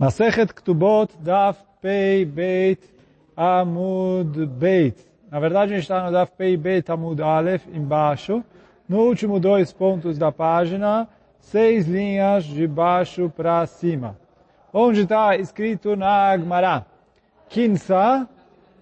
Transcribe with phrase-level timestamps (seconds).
[0.00, 2.78] Masechet Ktubot Daf Pei Beit
[3.36, 4.94] Amud Beit.
[5.28, 8.44] Na verdade, a gente está no Daf Pei Beit Amud Aleph, embaixo.
[8.88, 11.08] No último dois pontos da página,
[11.40, 14.16] seis linhas de baixo para cima.
[14.72, 16.86] Onde está escrito na Agmará.
[17.48, 18.28] Kinsa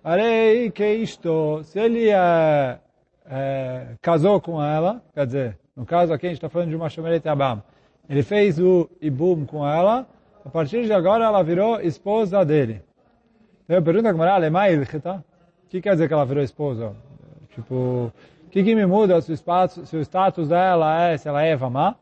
[0.05, 1.63] Arei Keisto.
[1.65, 2.79] Se ele é,
[3.25, 6.91] é, casou com ela, quer dizer, no caso aqui a gente está falando de uma
[6.91, 7.63] Shomeret Abam.
[8.07, 10.07] Ele fez o Ibum com ela,
[10.47, 12.81] a partir de agora ela virou esposa dele.
[13.69, 16.95] Eu pergunto a Gamara, o que quer dizer que ela virou esposa?
[17.53, 18.13] Tipo,
[18.45, 21.43] o que, que me muda se o, status, se o status dela é, se ela
[21.43, 21.97] é Vamá,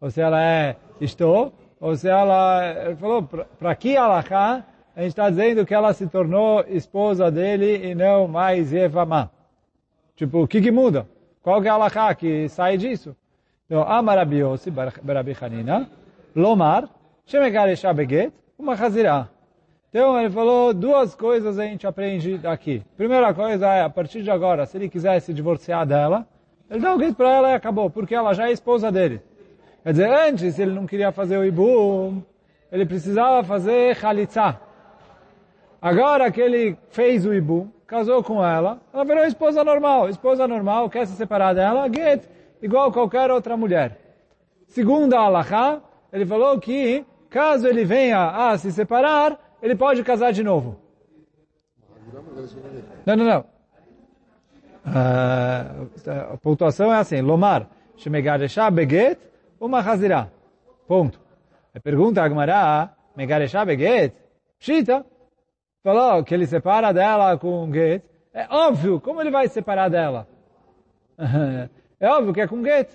[0.00, 4.64] ou se ela é estou, ou se ela, ele falou, para que Alaká,
[4.96, 9.28] a gente está dizendo que ela se tornou esposa dele e não mais Evamá.
[10.16, 11.06] Tipo, o que que muda?
[11.42, 13.14] Qual que é a Alaká que sai disso?
[13.66, 15.86] Então, Amarabiosi, Barabi Hanina,
[16.34, 16.88] Lomar,
[18.58, 18.74] uma.
[19.88, 22.82] Então ele falou duas coisas a gente aprende daqui.
[22.96, 26.26] Primeira coisa é, a partir de agora, se ele quiser se divorciar dela,
[26.70, 29.20] ele dá um grito para ela e acabou, porque ela já é esposa dele.
[29.82, 32.22] Quer dizer, antes ele não queria fazer o ibum,
[32.70, 34.60] ele precisava fazer chalitza.
[35.82, 40.08] Agora que ele fez o ibum, casou com ela, ela virou esposa normal.
[40.08, 42.22] Esposa normal, quer se separar dela, get,
[42.62, 43.98] igual qualquer outra mulher.
[44.68, 45.80] Segunda alahá,
[46.12, 50.76] ele falou que caso ele venha a se separar, ele pode casar de novo.
[53.06, 53.44] Não, não, não.
[54.84, 59.18] Uh, a pontuação é assim, Lomar, Shemegaresha Beget,
[59.60, 60.28] uma Hazirah.
[60.88, 61.20] Ponto.
[61.74, 64.14] A pergunta Agmará, Megaresha Beget,
[64.58, 65.04] Shita,
[65.82, 68.02] falou que ele separa dela com Get.
[68.32, 70.26] É óbvio, como ele vai separar dela?
[72.00, 72.90] é óbvio que é com Get.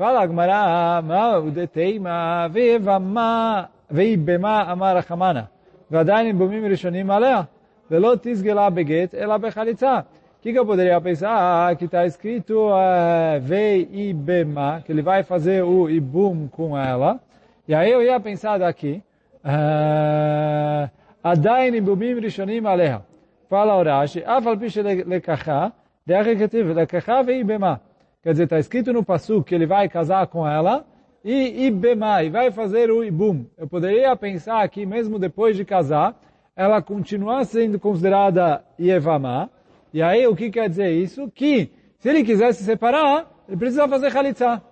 [0.00, 5.50] Fala, Gmará, ma'udeteima, vevama, veibema, amarachamana.
[5.90, 7.46] Vadain bumim rishonim alea.
[7.90, 9.86] Velo tisgela beget, ela bechalitza.
[9.86, 11.68] Eh, o que, que eu poderia pensar?
[11.68, 17.20] ah, Que está escrito uh, veibema, que ele vai fazer o ibum com ela.
[17.68, 19.02] E aí eu ia pensar daqui.
[19.44, 20.88] Eh,
[21.22, 23.02] Adain bumim rishonim alea.
[23.50, 25.72] Fala Urashi, afal pish lekacha,
[26.06, 27.82] derech ketiv lekacha veibema.
[28.22, 30.84] Quer dizer, está escrito no Passu que ele vai casar com ela,
[31.24, 33.46] e Ibema, e vai fazer o Ibum.
[33.56, 36.20] Eu poderia pensar que mesmo depois de casar,
[36.54, 39.48] ela continua sendo considerada Yevama.
[39.90, 41.30] E aí, o que quer dizer isso?
[41.30, 44.62] Que, se ele quiser se separar, ele precisa fazer Khalitsa.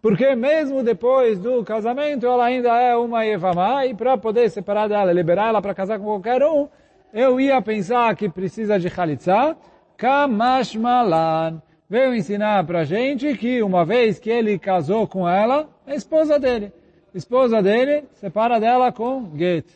[0.00, 5.12] Porque mesmo depois do casamento, ela ainda é uma Yevama, e para poder separar dela,
[5.12, 6.66] liberar ela para casar com qualquer um,
[7.12, 9.54] eu ia pensar que precisa de Khalitsa,
[9.98, 16.38] Kamashmalan veio ensinar para gente que uma vez que ele casou com ela, é esposa
[16.38, 16.72] dele.
[17.12, 19.66] Esposa dele separa dela com get.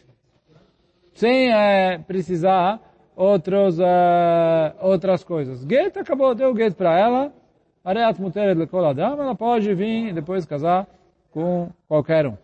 [1.13, 2.81] Sem é, precisar
[3.17, 5.67] outros, é, outras coisas.
[5.69, 7.33] Get acabou, deu get para ela.
[7.85, 10.87] Areat muteret lekol adam, ela pode vir e depois casar
[11.33, 12.37] com qualquer um.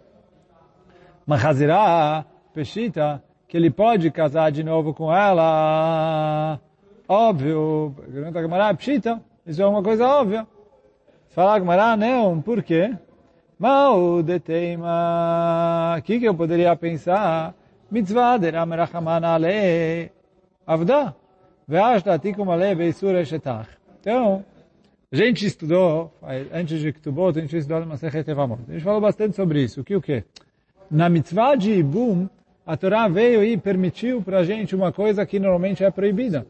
[1.25, 6.61] Mahazirah, peshita, que ele pode casar de novo com ela.
[7.09, 10.47] Óbvio, pergunta Gamara, peshita, isso é uma coisa óbvia.
[11.31, 12.97] Fala Gmará, não, por quê?
[13.59, 15.97] Mal de teima.
[15.99, 17.55] O que, que eu poderia pensar?
[17.91, 20.11] Mitzvah de Ramerachamana ale
[20.67, 21.15] avda.
[21.69, 23.69] Veashta tikum ale beisur eshetach.
[24.01, 24.45] Então,
[25.13, 26.13] a gente estudou,
[26.53, 28.63] antes de Ktubot, a gente estudou uma Evamot.
[28.69, 29.81] A gente falou bastante sobre isso.
[29.81, 30.03] O que o?
[30.91, 32.29] Na mitzvah de Ibum,
[32.67, 36.47] a Torá veio e permitiu para a gente uma coisa que normalmente é proibida.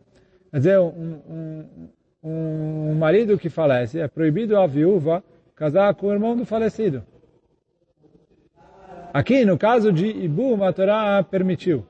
[0.50, 1.88] Quer dizer, um, um,
[2.22, 5.22] um marido que falece, é proibido a viúva
[5.56, 7.02] casar com o irmão do falecido.
[9.12, 11.84] Aqui, no caso de Ibum, a Torá permitiu.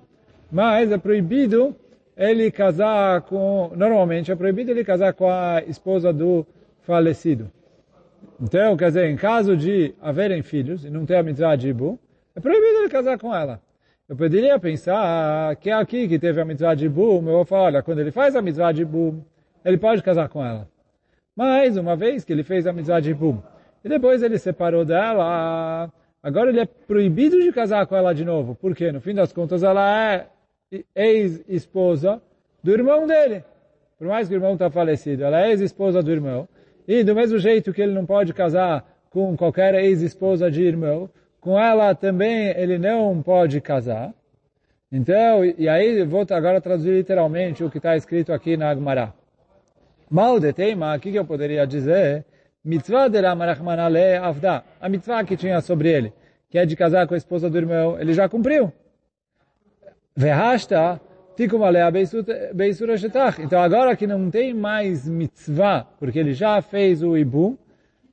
[0.50, 1.76] Mas é proibido
[2.16, 3.72] ele casar com...
[3.76, 6.46] Normalmente é proibido ele casar com a esposa do
[6.80, 7.50] falecido.
[8.40, 12.40] Então, quer dizer, em caso de haverem filhos e não ter a mitzvah de é
[12.40, 13.60] proibido ele casar com ela.
[14.08, 17.64] Eu poderia pensar que é aqui que teve a mitzvah de Ibum, eu vou falar,
[17.64, 18.82] olha, quando ele faz a mitzvah de
[19.64, 20.68] ele pode casar com ela.
[21.36, 23.38] Mas, uma vez que ele fez amizade de Bum,
[23.84, 25.90] e depois ele separou dela,
[26.22, 28.54] agora ele é proibido de casar com ela de novo.
[28.54, 30.26] Porque, no fim das contas, ela é
[30.94, 32.20] ex-esposa
[32.62, 33.42] do irmão dele.
[33.98, 36.48] Por mais que o irmão está falecido, ela é ex-esposa do irmão.
[36.86, 41.08] E do mesmo jeito que ele não pode casar com qualquer ex-esposa de irmão,
[41.40, 44.12] com ela também ele não pode casar.
[44.92, 49.12] Então, e aí vou agora traduzir literalmente o que está escrito aqui na Agmará.
[50.10, 52.24] Mal de teima, o que eu poderia dizer?
[52.64, 54.64] Mitzvah de Ramarachman ale avda.
[54.80, 56.12] A mitzvah que tinha sobre ele.
[56.50, 58.72] que é de casar com a esposa do irmão, ele já cumpriu.
[60.16, 61.00] Verrasta,
[61.36, 61.90] tikum alea
[62.52, 63.40] beisura shetach.
[63.40, 67.56] Então agora que não tem mais mitzvah, porque ele já fez o ibum,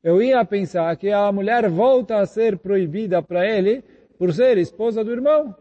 [0.03, 3.83] eu ia pensar que a mulher volta a ser proibida para ele
[4.19, 5.55] por ser esposa do irmão.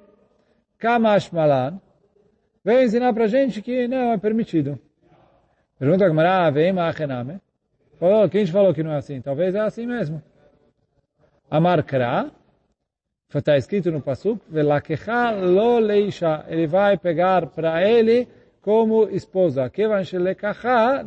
[0.79, 1.81] Kamash malan.
[2.63, 4.79] Veio ensinar para gente que não é permitido.
[5.79, 7.39] Pergunta a Gemara, vem Machename.
[7.99, 9.21] Falou, quem te falou que não é assim?
[9.21, 10.23] Talvez é assim mesmo.
[11.51, 12.31] Amar Kra,
[13.35, 18.27] está escrito no Pasuk, Velakecha lo leisha, ele vai pegar para ele
[18.63, 19.69] como esposa.
[19.69, 21.05] Kevan shelekacha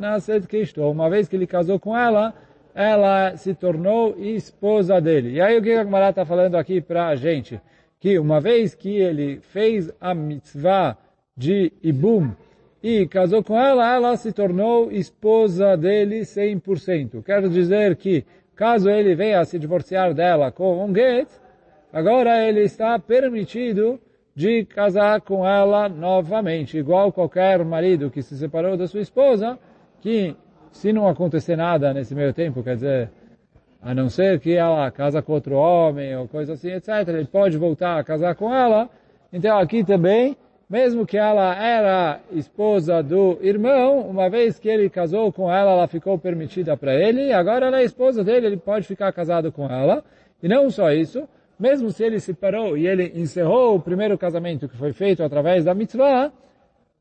[0.48, 0.83] kishto.
[0.83, 2.33] Uma vez que ele casou com ela,
[2.75, 5.31] ela se tornou esposa dele.
[5.31, 7.60] E aí o que a Gemara está falando aqui para a gente?
[8.00, 10.95] Que uma vez que ele fez a mitzvah
[11.36, 12.33] de Ibum
[12.81, 17.23] e casou com ela, ela se tornou esposa dele 100%.
[17.23, 21.27] Quero dizer que caso ele venha se divorciar dela com um get,
[21.91, 23.99] agora ele está permitido
[24.35, 29.59] de casar com ela novamente, igual qualquer marido que se separou da sua esposa,
[29.99, 30.35] que
[30.71, 33.11] se não acontecer nada nesse meio tempo, quer dizer,
[33.81, 37.57] a não ser que ela casa com outro homem ou coisa assim, etc., ele pode
[37.57, 38.89] voltar a casar com ela.
[39.31, 40.37] Então aqui também,
[40.69, 45.88] mesmo que ela era esposa do irmão, uma vez que ele casou com ela, ela
[45.88, 50.04] ficou permitida para ele, agora ela é esposa dele, ele pode ficar casado com ela.
[50.44, 51.27] E não só isso,
[51.60, 55.66] mesmo se ele se separou e ele encerrou o primeiro casamento que foi feito através
[55.66, 56.31] da mitzvah,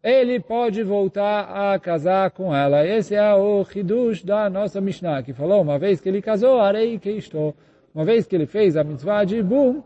[0.02, 2.86] ele pode voltar a casar com ela.
[2.86, 6.98] Esse é o Hidush da nossa Mishnah, que falou, uma vez que ele casou, arei
[6.98, 7.54] que estou.
[7.94, 9.82] Uma vez que ele fez a mitzvah de Bum,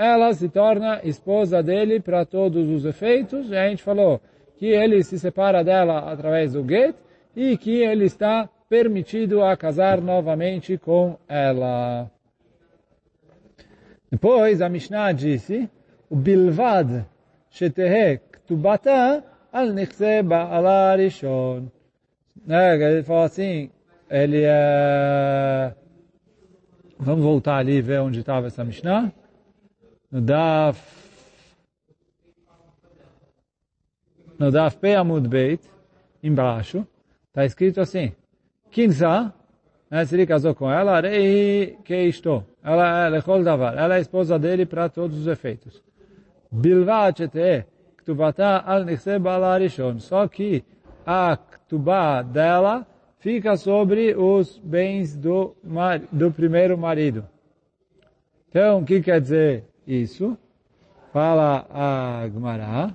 [0.00, 3.50] ela se torna esposa dele para todos os efeitos.
[3.50, 4.18] E a gente falou
[4.56, 6.96] que ele se separa dela através do get
[7.36, 12.10] e que ele está permitido a casar novamente com ela.
[14.10, 15.68] Depois a Mishnah disse,
[16.08, 17.04] o bilvad
[17.50, 20.96] shetehe ktubata al nichse ba'ala.
[22.46, 23.70] Né, ele fala assim,
[24.08, 25.74] ele é...
[26.98, 29.12] Vamos voltar ali e ver onde estava essa Mishnah.
[30.10, 30.78] No Daf...
[34.38, 35.60] No Daf Pe Amud Beit,
[36.22, 36.86] embaixo,
[37.28, 38.12] está escrito assim,
[38.70, 39.32] Kinza,
[39.90, 42.44] né, se ele casou com ela, Rei que estou.
[42.62, 45.82] Ela é Lechol Davar, ela é esposa dele para todos os efeitos.
[46.50, 47.66] Bilvat Cheteh,
[47.98, 50.00] Ktubata al Arishon.
[50.00, 50.64] Só que
[51.06, 52.86] a Ktubá dela
[53.18, 55.54] fica sobre os bens do,
[56.10, 57.24] do primeiro marido.
[58.48, 60.38] Então, o que quer dizer isso?
[61.12, 62.94] Fala a Gmará.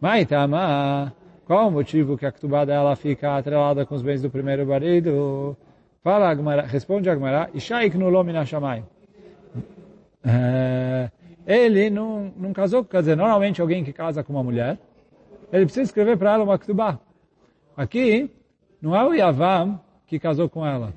[0.00, 1.12] Maitama,
[1.46, 5.56] qual o motivo que a Ktubá dela fica atrelada com os bens do primeiro marido?
[6.02, 8.84] Fala a Gmará, responde a Gmará, Ishaik no lomina shamay.
[10.22, 11.10] É,
[11.46, 14.78] ele não, não casou, quer dizer, normalmente alguém que casa com uma mulher,
[15.50, 16.98] ele precisa escrever para ela uma ktubá.
[17.76, 18.30] Aqui,
[18.80, 20.92] não é o Yavam que casou com ela.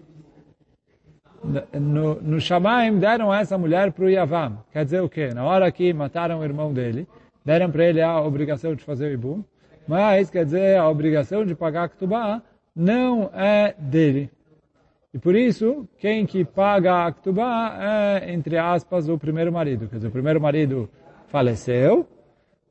[1.74, 4.63] No, no Shamaim deram essa mulher para o Yavam.
[4.72, 5.30] Quer dizer o quê?
[5.34, 7.06] Na hora que mataram o irmão dele,
[7.44, 9.44] deram para ele a obrigação de fazer o Ibum,
[9.88, 12.42] mas quer dizer, a obrigação de pagar a Ktubá
[12.74, 14.31] não é dele.
[15.13, 19.88] E por isso, quem que paga a Ktubá é, entre aspas, o primeiro marido.
[19.90, 20.90] Quer dizer, o primeiro marido
[21.28, 22.07] faleceu,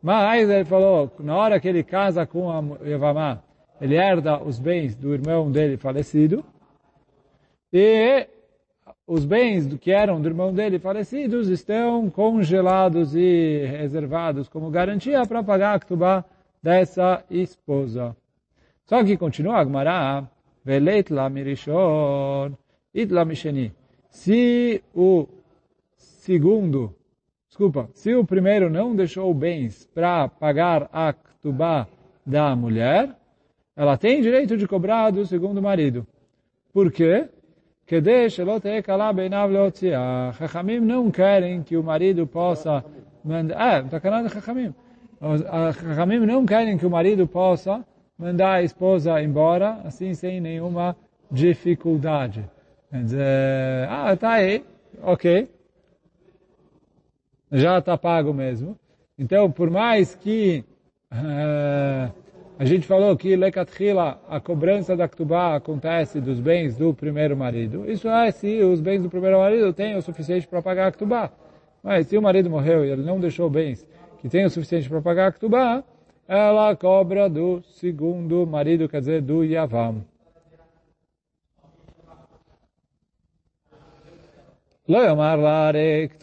[0.02, 3.41] mas ele falou, na hora que ele casa com a Yevamá,
[3.81, 6.45] ele herda os bens do irmão dele falecido,
[7.73, 8.26] e
[9.06, 15.42] os bens que eram do irmão dele falecidos estão congelados e reservados como garantia para
[15.42, 16.25] pagar a Ktubá
[16.62, 18.16] dessa esposa.
[18.85, 20.28] Só que continua a Gemara,
[20.64, 22.56] Veleit la mirishon,
[22.94, 23.73] it la misheni.
[24.09, 25.26] Se o
[25.97, 26.94] segundo,
[27.49, 31.88] desculpa, se o primeiro não deixou bens para pagar a ktubá
[32.25, 33.16] da mulher,
[33.75, 36.06] ela tem direito de cobrar do segundo marido.
[36.73, 37.28] Por quê?
[37.87, 38.01] Que
[40.39, 42.85] Chachamim não querem que o marido possa
[43.25, 43.85] mandar.
[43.85, 44.75] Está canado Chachamim.
[45.75, 47.85] Chachamim não querem que o marido possa
[48.19, 50.97] mandar a esposa embora, assim, sem nenhuma
[51.31, 52.49] dificuldade.
[52.91, 54.65] Quer dizer, ah, tá aí,
[55.03, 55.49] ok.
[57.51, 58.79] Já está pago mesmo.
[59.19, 60.65] Então, por mais que
[61.12, 62.12] uh,
[62.59, 67.90] a gente falou que Lekathila, a cobrança da Ktubá acontece dos bens do primeiro marido,
[67.90, 71.30] isso é se os bens do primeiro marido têm o suficiente para pagar a Ktubá.
[71.82, 73.87] Mas se o marido morreu e ele não deixou bens
[74.21, 75.82] que têm o suficiente para pagar a Ktubá,
[76.28, 80.04] ela cobra do segundo marido, quer dizer, do Yavam.
[84.88, 86.18] Lo larek.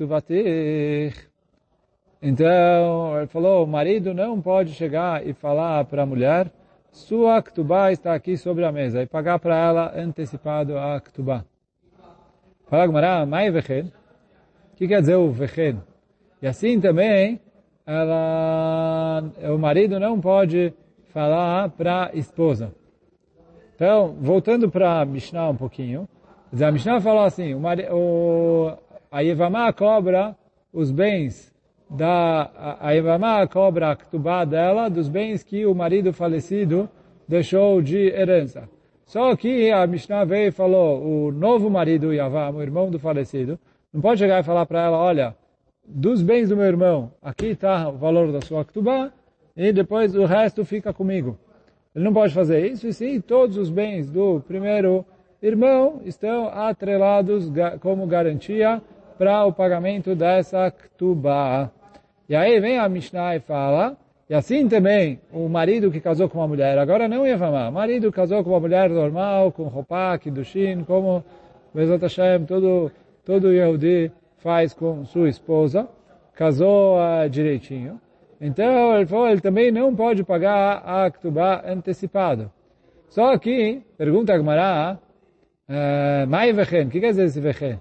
[2.21, 6.51] Então, ele falou, o marido não pode chegar e falar para a mulher,
[6.91, 11.45] sua ktubá está aqui sobre a mesa, e pagar para ela antecipado a ktubá.
[12.67, 13.91] Fala Gmará, mai vechen.
[14.73, 15.81] O que quer dizer o vechen?
[16.41, 17.39] E assim também,
[17.85, 19.23] ela,
[19.53, 20.73] o marido não pode
[21.13, 22.73] falar para a esposa.
[23.75, 26.07] Então, voltando para a Mishnah um pouquinho,
[26.51, 27.61] a Mishnah falou assim, o,
[27.91, 28.77] o,
[29.09, 30.35] a Yevamá cobra
[30.73, 31.48] os bens
[31.89, 36.87] da a Ivamá cobra a ktubá dela dos bens que o marido falecido
[37.27, 38.69] deixou de herança.
[39.05, 43.57] Só que a Mishnah veio e falou, o novo marido Yavam, o irmão do falecido,
[43.91, 45.35] não pode chegar e falar para ela, olha,
[45.83, 49.11] dos bens do meu irmão, aqui está o valor da sua ktubá,
[49.57, 51.39] e depois o resto fica comigo.
[51.95, 55.03] Ele não pode fazer isso, e sim, todos os bens do primeiro
[55.41, 58.79] irmão estão atrelados como garantia
[59.17, 61.71] para o pagamento dessa ktubá.
[62.29, 63.97] E aí vem a Mishnah e fala,
[64.29, 67.71] e assim também o marido que casou com uma mulher, agora não ia falar, o
[67.71, 71.23] marido casou com uma mulher normal, com roupa, kidushin, como
[71.73, 72.91] Bezat Hashem, todo,
[73.25, 75.89] todo Yehudi faz com sua esposa,
[76.35, 77.99] casou uh, direitinho.
[78.39, 82.51] Então ele falou, ele também não pode pagar a Ktubá antecipado.
[83.07, 84.99] Só que, pergunta a Gemara,
[85.67, 87.79] uh, Mai Vechen, o que quer dizer esse Vechen?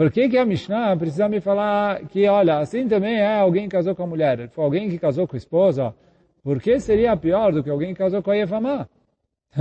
[0.00, 3.76] Por que, que a Mishnah precisa me falar que, olha, assim também é alguém que
[3.76, 4.48] casou com a mulher?
[4.48, 5.94] Foi alguém que casou com a esposa?
[6.42, 8.88] Por que seria pior do que alguém que casou com a Yefamá?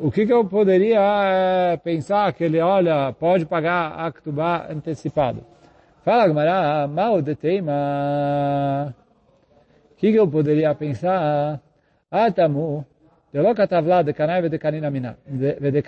[0.00, 5.44] o que, que eu poderia é, pensar que ele, olha, pode pagar a Ktubá antecipado?
[6.04, 8.94] Fala, Gamara, mal de tema.
[9.90, 11.60] O que, que eu poderia pensar?
[12.08, 12.86] Atamu,
[13.32, 15.82] de loca tavla de canai de canina mina, de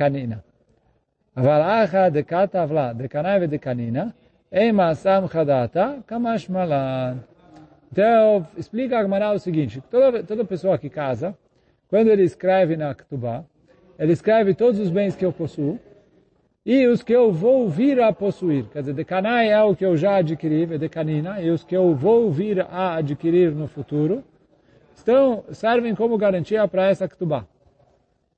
[1.36, 4.14] Avalacha de catavla de canaive de canina,
[4.52, 7.18] emasam chadata kamashmalan.
[7.90, 11.36] Então, explica a Gemara o seguinte, toda, toda pessoa que casa,
[11.88, 13.44] quando ele escreve na Ketubah,
[13.98, 15.78] ele escreve todos os bens que eu possuo
[16.64, 18.66] e os que eu vou vir a possuir.
[18.72, 19.06] Quer dizer, de
[19.48, 22.60] é o que eu já adquiri, é de canina, e os que eu vou vir
[22.60, 24.22] a adquirir no futuro,
[24.94, 27.44] estão, servem como garantia para essa Ketubah.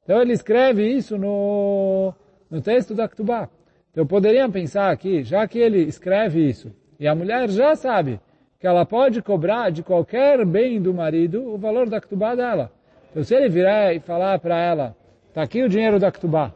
[0.02, 2.14] Então ele escreve isso no,
[2.50, 3.48] no texto da Ktubá.
[3.92, 8.20] Então poderiam pensar aqui, já que ele escreve isso, e a mulher já sabe
[8.58, 12.70] que ela pode cobrar de qualquer bem do marido o valor da Ktubá dela.
[13.10, 14.96] Então se ele virar e falar para ela,
[15.28, 16.52] está aqui o dinheiro da Ktubá,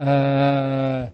[0.00, 1.12] uh,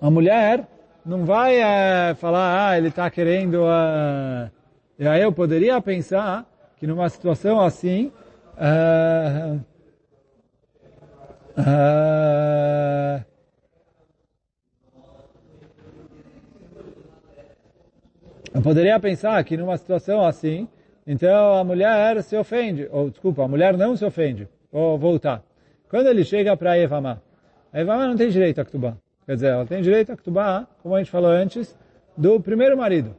[0.00, 0.66] a mulher
[1.04, 3.64] não vai uh, falar, ah, ele está querendo...
[3.64, 4.50] Uh,
[4.98, 8.12] e aí eu poderia pensar que numa situação assim,
[8.54, 9.60] uh,
[11.56, 13.24] Uh,
[18.52, 20.68] eu poderia pensar que numa situação assim,
[21.06, 25.42] então a mulher se ofende, ou desculpa, a mulher não se ofende, ou voltar.
[25.88, 27.20] Quando ele chega para Evamá,
[27.72, 28.96] a Evamá não tem direito a Ktubá.
[29.24, 31.78] Quer dizer, ela tem direito a Ktubá, como a gente falou antes,
[32.16, 33.14] do primeiro marido.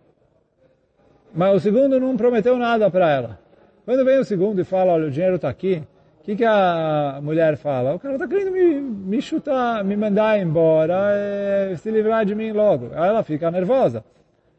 [1.33, 3.39] Mas o segundo não prometeu nada para ela.
[3.85, 5.83] Quando vem o segundo e fala, olha, o dinheiro está aqui,
[6.25, 7.93] que, que a mulher fala?
[7.93, 11.13] O cara está querendo me, me chutar, me mandar embora,
[11.71, 12.89] e se livrar de mim logo.
[12.95, 14.03] Aí ela fica nervosa.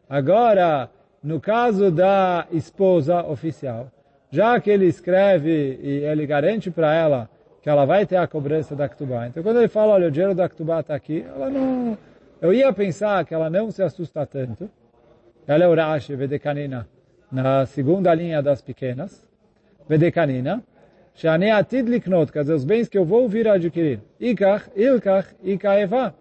[0.09, 0.89] Agora,
[1.21, 3.91] no caso da esposa oficial,
[4.31, 7.29] já que ele escreve e ele garante para ela
[7.61, 9.27] que ela vai ter a cobrança da Ktubá.
[9.27, 11.99] Então, quando ele fala, olha, o dinheiro da Ktubá está aqui, ela não...
[12.41, 14.71] Eu ia pensar que ela não se assusta tanto.
[15.49, 16.87] Ela é o Rashi, Vedekanina,
[17.33, 19.27] na segunda linha das pequenas.
[19.89, 20.63] Vedekanina.
[21.17, 24.01] Shane atid liknot, quer dizer, os bens que eu vou vir adquirir.
[24.21, 26.15] Ikach, ilkach, ikaeva.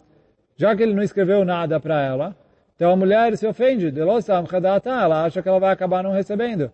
[0.55, 2.33] Já que ele não escreveu nada para ela,
[2.75, 3.93] então a mulher se ofende.
[3.99, 6.71] Ela acha que ela vai acabar não recebendo.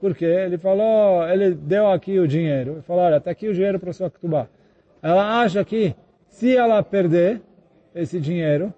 [0.00, 2.72] Porque ele falou, ele deu aqui o dinheiro.
[2.72, 4.48] Ele falou, olha, está aqui o dinheiro para sua ktubá.
[5.02, 5.94] Ela acha que
[6.26, 7.42] se ela perder
[7.94, 8.72] esse dinheiro,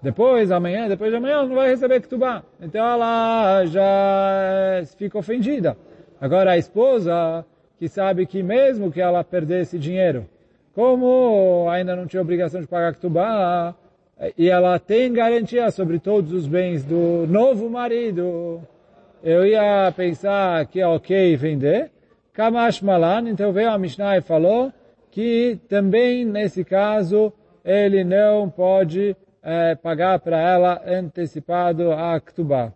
[0.00, 2.42] depois, amanhã, depois de amanhã, ela não vai receber ktubá.
[2.58, 5.76] Então ela já fica ofendida.
[6.20, 7.44] Agora a esposa,
[7.78, 10.26] que sabe que mesmo que ela perdesse dinheiro,
[10.74, 13.74] como ainda não tinha obrigação de pagar Ktubá,
[14.38, 18.62] e ela tem garantia sobre todos os bens do novo marido,
[19.22, 21.90] eu ia pensar que é ok vender.
[22.32, 24.72] Kamash Malan, então veio a Mishnah e falou
[25.10, 27.32] que também nesse caso
[27.64, 32.72] ele não pode é, pagar para ela antecipado a Ktubá.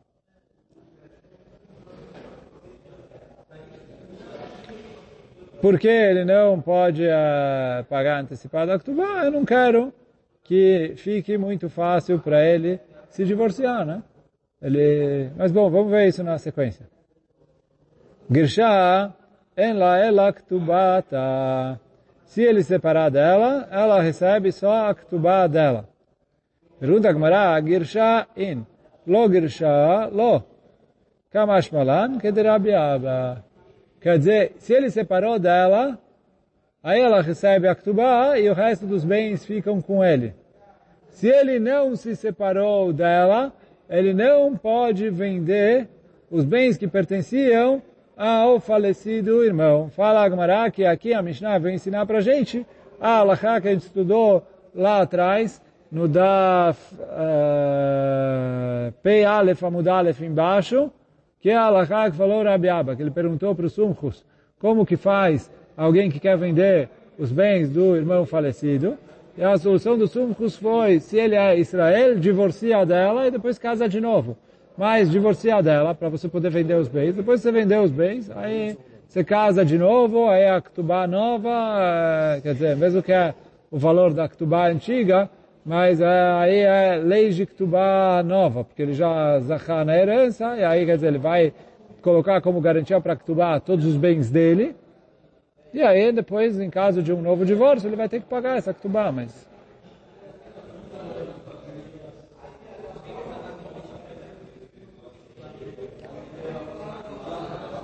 [5.60, 9.24] Por que ele não pode uh, pagar antecipado a Ktubá?
[9.24, 9.92] Eu não quero
[10.44, 14.02] que fique muito fácil para ele se divorciar, né?
[14.62, 15.30] Ele...
[15.36, 16.86] Mas bom, vamos ver isso na sequência.
[18.30, 19.14] Girsha
[19.56, 21.80] en la ela ktubata.
[22.24, 25.88] Se ele separar dela, ela recebe só a ktubá dela.
[26.78, 28.66] Pergunta Gemara, Girsha in.
[29.06, 30.44] Lo Girsha, lo.
[31.32, 33.44] Kamash malan, que de Rabi Abba.
[34.08, 35.98] Quer dizer, se ele separou dela,
[36.82, 40.32] aí ela recebe a ktubá e o resto dos bens ficam com ele.
[41.10, 43.52] Se ele não se separou dela,
[43.86, 45.90] ele não pode vender
[46.30, 47.82] os bens que pertenciam
[48.16, 49.90] ao falecido irmão.
[49.90, 52.66] Fala Agmará que aqui a Mishnah vem ensinar para a gente
[52.98, 54.42] a Alaha que a gente estudou
[54.74, 55.60] lá atrás,
[55.92, 60.90] no Daf uh, Pei Aleph Amud Aleph embaixo,
[61.40, 64.24] que é a Alaha que falou Rabi Abba, que ele perguntou para os Sumchus
[64.60, 68.98] como que faz alguém que quer vender os bens do irmão falecido.
[69.36, 73.88] E a solução do Sumchus foi, se ele é Israel, divorcia dela e depois casa
[73.88, 74.36] de novo.
[74.76, 77.14] Mas divorcia dela para você poder vender os bens.
[77.14, 78.76] Depois você vender os bens, aí
[79.06, 83.34] você casa de novo, aí a Ktubá nova, eh, quer dizer, mesmo que é
[83.70, 85.30] o valor da Ktubá antiga,
[85.68, 90.64] mas é, aí é lei de Ktubá nova, porque ele já zahá na herança, e
[90.64, 91.52] aí quer dizer, ele vai
[92.02, 94.74] colocar como garantia para Ktubá todos os bens dele,
[95.72, 98.72] e aí, depois, em caso de um novo divórcio, ele vai ter que pagar essa
[98.72, 99.46] ktubá, mas...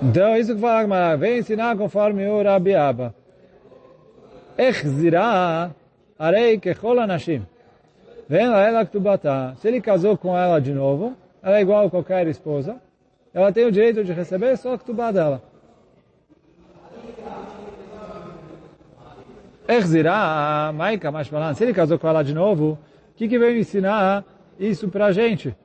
[0.03, 3.15] Então, isso que fala mas vem ensinar conforme o Rabi Abba.
[4.57, 5.75] Ech zirah
[6.19, 7.47] arei kechol anashim.
[8.29, 9.55] Vem lá ela ktubata.
[9.57, 12.77] Se ele casou com ela de novo, ela é igual a qualquer esposa,
[13.33, 15.43] ela tem o direito de receber só a ktubá dela.
[19.67, 22.79] Erzirá, Maika, falando, se ele casou com ela de novo,
[23.13, 24.25] o que, que veio ensinar
[24.59, 25.57] isso para a gente?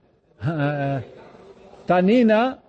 [1.85, 2.59] Tanina,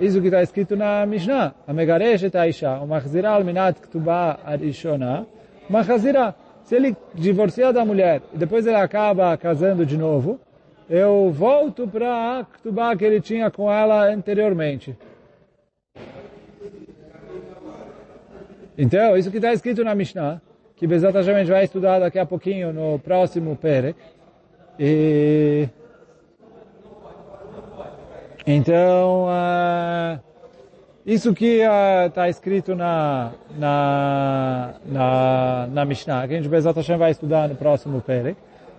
[0.00, 5.26] isso que está escrito na Mishnah, a Megaresh et Aisha, o Machzirá al-Minat Ktubá Arishona,
[5.68, 6.34] Machazirá.
[6.64, 10.40] Se ele divorcia da mulher e depois ele acaba casando de novo,
[10.88, 14.96] eu volto para a Ktubá que ele tinha com ela anteriormente.
[18.76, 20.40] Então, isso que está escrito na Mishnah,
[20.74, 23.98] que Bezat Hashem a gente vai estudar daqui a pouquinho no próximo Perek.
[24.78, 25.68] E...
[28.46, 30.20] Então, uh,
[31.06, 31.60] isso que
[32.06, 37.48] está uh, escrito na, na, na, na Mishnah, que a gente Bezat Hashem vai estudar
[37.48, 38.36] no próximo Perek.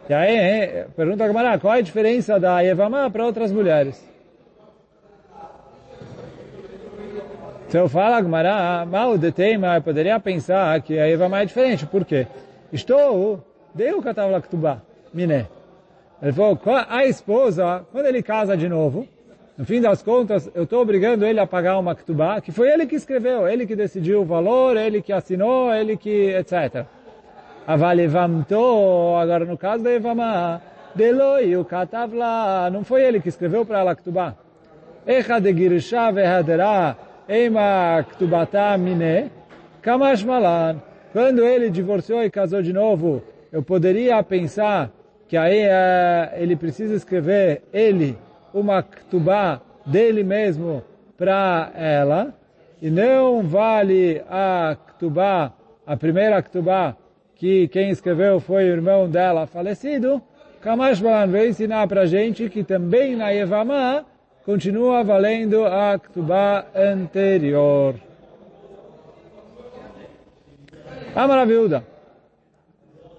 [0.09, 4.03] E aí, pergunta a Gamara, qual é a diferença da Evamá para outras mulheres?
[7.67, 11.85] Então fala Gmará, mal de tema, eu poderia pensar que a Eva é diferente.
[11.85, 12.27] Por quê?
[12.71, 14.81] Estou, deu katav laktubá,
[15.13, 15.47] miné.
[16.21, 16.57] Ele falou,
[16.87, 19.07] a esposa, quando ele casa de novo,
[19.57, 22.85] no fim das contas, eu estou obrigando ele a pagar uma ktubá, que foi ele
[22.85, 26.85] que escreveu, ele que decidiu o valor, ele que assinou, ele que, etc.
[27.65, 30.59] Avalevamtou, agora no caso da Evamá,
[30.93, 34.35] deloi o katavla, não foi ele que escreveu para ela ktubá.
[35.07, 39.31] Echa de girsha vehadera, Eima Ktubata Mine,
[39.81, 40.81] Kamash Malan.
[41.13, 44.91] Quando ele divorciou e casou de novo, eu poderia pensar
[45.27, 48.17] que aí é, ele precisa escrever ele
[48.55, 50.81] uma Ktubá dele mesmo
[51.17, 52.33] para ela,
[52.81, 55.51] e não vale a Ktubá,
[55.85, 56.95] a primeira Ktubá,
[57.35, 60.21] que quem escreveu foi o irmão dela falecido,
[60.61, 64.05] Kamash Malan veio ensinar para a gente que também na Yevamah,
[64.45, 67.95] continua valendo a Ktubá anterior.
[71.13, 71.83] Amara Viúda.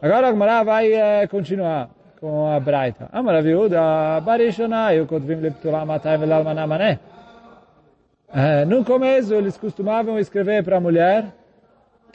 [0.01, 3.09] Agora a Gemara vai é, continuar com a Braita.
[3.13, 6.99] Amara Viúda, Barishona, eu Kotvim Leptulá Matai Velalmaná Mané.
[8.67, 11.27] No começo eles costumavam escrever para a mulher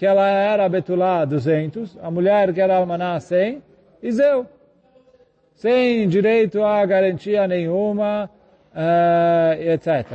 [0.01, 3.61] que ela era Betulá 200, a mulher que era Almaná 100,
[4.01, 4.47] e Zeu.
[5.53, 8.27] Sem direito a garantia nenhuma,
[8.73, 10.07] uh, etc.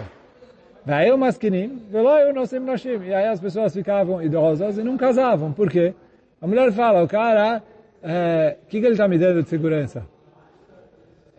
[0.84, 3.00] Daí o masquinim, veloi nosim nashim.
[3.04, 5.52] E aí as pessoas ficavam idosas e não casavam.
[5.52, 5.94] Por quê?
[6.42, 7.62] A mulher fala, o cara,
[8.06, 10.06] o uh, que, que ele está me dando de segurança?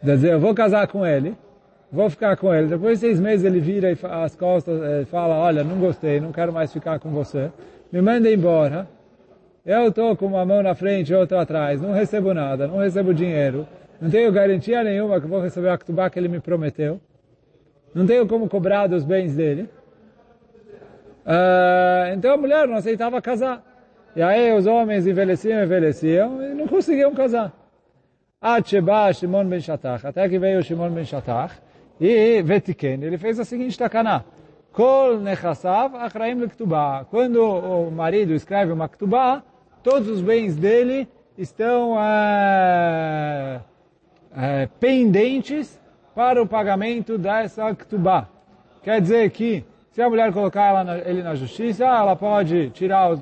[0.03, 1.33] Quer dizer, eu vou casar com ele,
[1.89, 2.67] vou ficar com ele.
[2.67, 6.51] Depois de seis meses ele vira as costas e fala, olha, não gostei, não quero
[6.51, 7.49] mais ficar com você.
[7.89, 8.85] Me manda embora.
[9.65, 13.13] Eu estou com uma mão na frente e outra atrás, não recebo nada, não recebo
[13.13, 13.67] dinheiro,
[13.99, 16.99] não tenho garantia nenhuma que vou receber a ktubá que ele me prometeu.
[17.93, 19.69] Não tenho como cobrar dos bens dele.
[21.25, 23.63] Uh, então a mulher não aceitava casar.
[24.15, 27.53] E aí os homens envelheciam, envelheciam e não conseguiam casar.
[28.41, 28.61] Até
[30.29, 31.55] que veio Shimon ben Shatach,
[31.99, 34.23] e Vetiken, ele fez a seguinte takaná.
[34.71, 37.03] Kol nechassav achraim lektubá.
[37.09, 39.41] Quando o marido escreve uma ktubá,
[39.81, 43.59] todos os bens dele estão é,
[44.35, 45.81] é, pendentes
[46.13, 48.27] para o pagamento dessa ktubá.
[48.83, 49.65] Quer dizer que
[49.97, 53.19] se a mulher colocar na, ele na justiça, ela pode tirar os,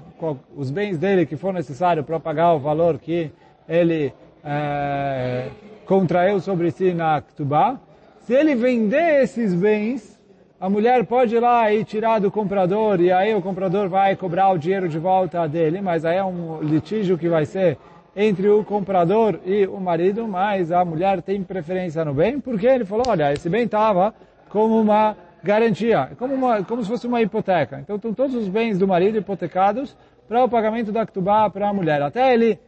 [0.58, 3.32] os bens dele que for necessário para pagar o valor que
[3.66, 5.48] ele é,
[5.86, 7.80] contraiu sobre si na ktubá.
[8.26, 10.22] Se ele vender esses bens,
[10.60, 14.50] a mulher pode ir lá e tirar do comprador e aí o comprador vai cobrar
[14.50, 17.78] o dinheiro de volta dele, mas aí é um litígio que vai ser
[18.14, 22.84] entre o comprador e o marido, mas a mulher tem preferência no bem, porque ele
[22.84, 24.14] falou, olha, esse bem estava
[24.50, 27.80] como uma garantia, como, uma, como se fosse uma hipoteca.
[27.80, 29.96] Então, estão todos os bens do marido hipotecados
[30.28, 32.02] para o pagamento da ktubá para a mulher.
[32.02, 32.60] Até ele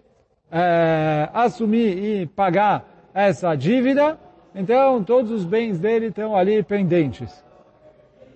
[0.51, 4.17] é, assumir e pagar essa dívida,
[4.53, 7.43] então todos os bens dele estão ali pendentes.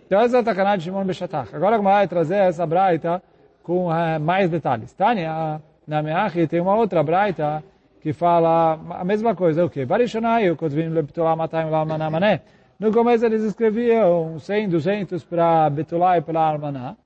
[0.08, 1.56] Então essa é a Takaná de Shimon Beshatach.
[1.56, 3.22] Agora como vai trazer essa braita
[3.62, 4.92] com é, mais detalhes.
[4.94, 7.64] Tânia, na Meachi, tem uma outra braita
[8.02, 9.64] que fala a mesma coisa.
[9.64, 9.86] O que?
[9.86, 12.42] Barishanai, Kotvim Lepitulah Matayim Lalmanamané.
[12.82, 16.98] No começo eles escreviam 100, 200 para Betulá e para Armaná.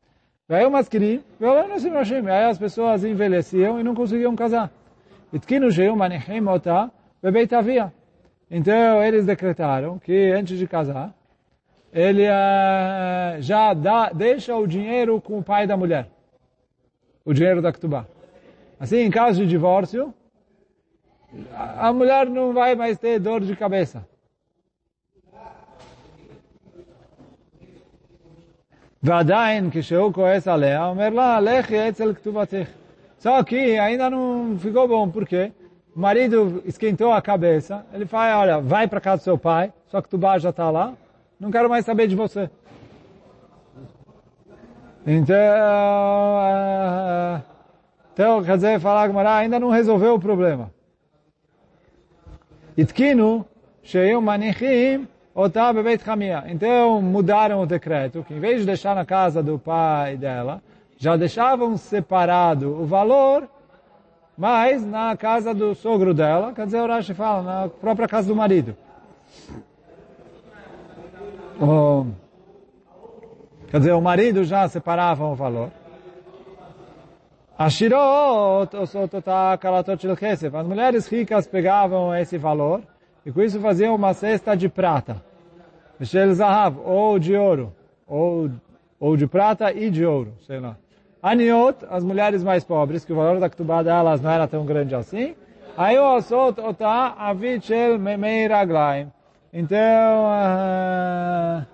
[0.48, 1.22] Aí o masculino,
[2.32, 4.72] aí as pessoas envelheciam e não conseguiam casar.
[8.50, 11.14] Então eles decretaram que antes de casar,
[11.92, 16.08] ele uh, já dá, deixa o dinheiro com o pai da mulher.
[17.26, 18.08] O dinheiro da Ktubá.
[18.80, 20.14] Assim, em caso de divórcio,
[21.54, 24.08] a mulher não vai mais ter dor de cabeça.
[29.05, 32.69] ועדיין כשהוא כועס עליה, אומר לה, לכי אצל כתובתך.
[33.21, 35.53] Só que ainda não ficou bom, por quê?
[35.95, 40.01] O marido esquentou a cabeça, ele fala, olha, vai para casa do seu pai, só
[40.01, 40.95] que Tubá já está lá,
[41.38, 42.49] não quero mais saber de você.
[45.07, 45.37] Então,
[46.37, 47.43] uh,
[48.14, 50.71] então quer dizer, falar que ainda não resolveu o problema.
[52.79, 53.45] Itkinu,
[53.83, 55.07] sheiu manichim,
[56.48, 60.62] então mudaram o decreto, que em vez de deixar na casa do pai dela,
[60.98, 63.50] já deixavam separado o valor,
[64.38, 68.36] mas na casa do sogro dela, quer dizer, o Rashi fala, na própria casa do
[68.36, 68.78] marido.
[71.60, 72.06] O,
[73.67, 75.69] quer dizer, o marido já separava o valor.
[77.58, 77.78] As
[80.65, 82.82] mulheres ricas pegavam esse valor
[83.26, 85.22] e com isso faziam uma cesta de prata.
[86.84, 87.74] ou de ouro,
[88.08, 88.52] ou,
[89.00, 90.78] ou de prata e de ouro, sei lá.
[91.24, 94.94] Aniot, as mulheres mais pobres, que o valor da ktubá delas não era tão grande
[94.94, 95.36] assim.
[95.76, 99.12] Aí o asot otá avit shel memei raglaim.
[99.52, 99.80] Então,
[100.26, 101.66] uh,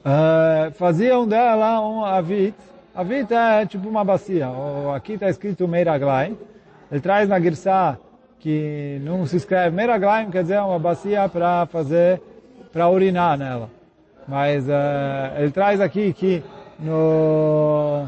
[0.00, 2.56] uh, faziam dela um avit.
[2.94, 4.48] Avit é tipo uma bacia.
[4.94, 6.38] Aqui está escrito meiraglaim.
[6.90, 7.98] Ele traz na Girsá
[8.44, 12.20] que não se escreve meiraglaim, quer dizer uma bacia para fazer,
[12.70, 13.70] para urinar nela.
[14.28, 16.42] Mas uh, ele traz aqui que
[16.78, 18.06] no,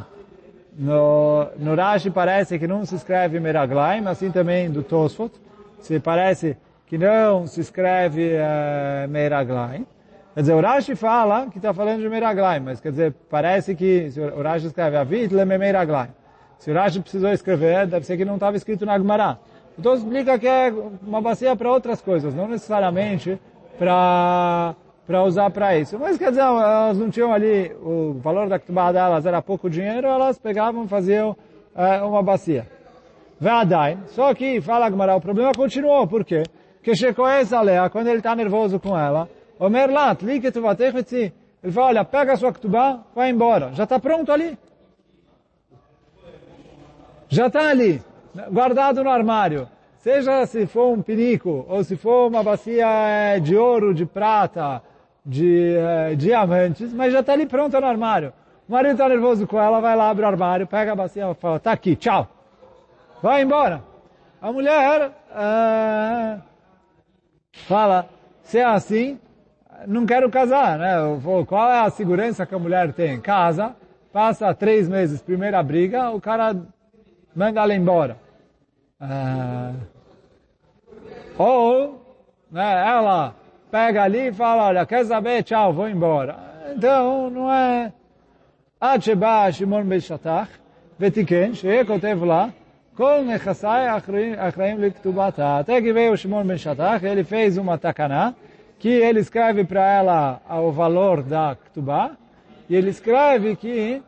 [0.79, 5.33] no, no Rashi parece que não se escreve Meraglaim, assim também do Tosfot.
[5.81, 6.55] Se parece
[6.87, 9.87] que não se escreve uh, Meraglaim.
[10.35, 14.11] Quer dizer, o Rashi fala que está falando de Meraglaim, mas quer dizer, parece que
[14.11, 16.11] se o Rashi escreve Avit Leme Meraglaim.
[16.59, 19.39] Se o Rashi precisou escrever, deve ser que não estava escrito na Gemara.
[19.79, 20.73] Então explica que é
[21.07, 23.39] uma bacia para outras coisas, não necessariamente
[23.79, 24.75] para
[25.07, 25.97] para usar para isso.
[25.99, 30.09] Mas quer dizer, elas não tinham ali, o valor da ktubá delas era pouco dinheiro,
[30.09, 31.37] elas pegavam e faziam
[31.77, 32.67] é, uma bacia.
[33.39, 36.43] Ve'adain, só que, fala Gmará, o problema continuou, por quê?
[36.77, 42.05] Porque Shekoes Alea, quando ele está nervoso com ela, Omer Lat, liket ele fala, olha,
[42.05, 44.59] pega a sua ktubá, vai embora, já está pronto ali.
[47.29, 48.03] Já está ali,
[48.51, 49.69] guardado no armário.
[49.99, 54.83] Seja se for um pinico, ou se for uma bacia é, de ouro, de prata,
[55.27, 58.33] de eh, diamantes, mas já está ali pronta no armário.
[58.69, 61.35] O marido está nervoso com ela, vai lá, abre o armário, pega a bacia e
[61.35, 62.29] fala, tá aqui, tchau.
[63.21, 63.83] Vai embora.
[64.41, 66.41] A mulher uh,
[67.67, 68.09] fala,
[68.43, 69.19] se é assim,
[69.87, 70.95] não quero casar, né?
[71.47, 73.21] Qual é a segurança que a mulher tem?
[73.21, 73.75] Casa,
[74.13, 76.55] passa três meses, primeira briga, o cara
[77.35, 78.17] manda ela embora.
[79.02, 79.76] Uh,
[81.38, 82.02] ou,
[82.52, 83.36] né, ela
[83.72, 86.36] pega ali e fala, olha, quer saber, tchau, vou embora.
[86.76, 87.92] Então, não é...
[88.80, 90.48] עד שבא שמעון בן שטח
[91.00, 92.48] ותיקן, שיהיה כותב לה,
[92.96, 93.88] com Nechassai
[94.38, 95.60] Achraim Liktubata.
[95.60, 98.36] Até que veio o Shimon Ben Shatach, ele fez uma takaná,
[98.80, 102.12] que ele escreve para ela o valor da Ktubá,
[102.70, 104.04] e ele escreve que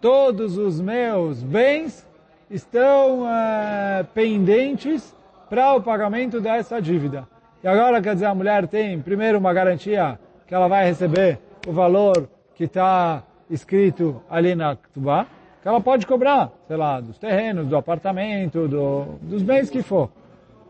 [0.00, 2.06] todos os meus bens
[2.51, 5.15] estão uh, pendentes
[5.49, 7.27] para o pagamento dessa dívida.
[7.63, 11.71] E agora, quer dizer, a mulher tem primeiro uma garantia que ela vai receber o
[11.71, 15.25] valor que está escrito ali na Ktubá,
[15.61, 20.09] que ela pode cobrar, sei lá, dos terrenos, do apartamento, do, dos bens que for.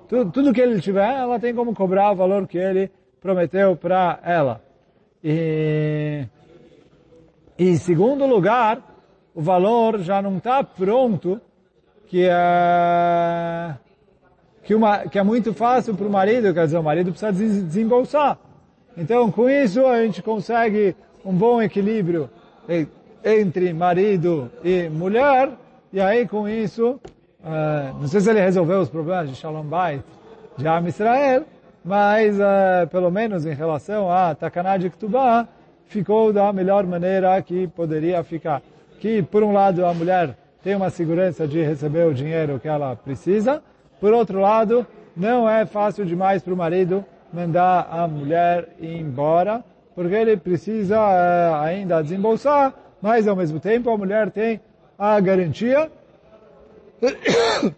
[0.08, 2.92] Tudo, tudo que ele tiver, ela tem como cobrar o valor que ele
[3.22, 4.62] prometeu para ela.
[5.24, 6.26] E,
[7.58, 8.80] e em segundo lugar,
[9.34, 11.40] o valor já não está pronto,
[12.12, 13.74] que é,
[14.66, 18.38] que, uma, que é muito fácil para o marido, quer dizer, o marido precisa desembolsar.
[18.98, 20.94] Então, com isso, a gente consegue
[21.24, 22.30] um bom equilíbrio
[23.24, 25.52] entre marido e mulher,
[25.94, 27.00] e aí com isso,
[27.46, 30.04] uh, não sei se ele resolveu os problemas de Shalom Bait,
[30.58, 31.46] de Am Israel,
[31.82, 34.36] mas uh, pelo menos em relação a
[34.78, 35.48] de Ktubah,
[35.86, 38.62] ficou da melhor maneira que poderia ficar.
[39.00, 42.96] Que, por um lado, a mulher tem uma segurança de receber o dinheiro que ela
[42.96, 43.62] precisa,
[44.00, 49.64] por outro lado, não é fácil demais para o marido mandar a mulher embora,
[49.96, 54.60] porque ele precisa uh, ainda desembolsar, mas ao mesmo tempo a mulher tem
[54.98, 55.92] a garantia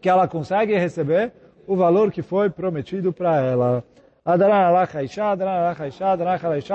[0.00, 1.32] que ela consegue receber
[1.66, 3.84] o valor que foi prometido para ela.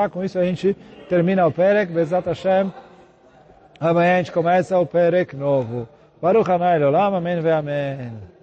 [0.10, 0.76] Com isso a gente
[1.08, 2.72] termina o Perek, Bezat Hashem.
[3.80, 5.88] Amanhã a gente começa o Perek novo.
[6.22, 8.35] Baruch Hanai Olam, Amém ve Amém.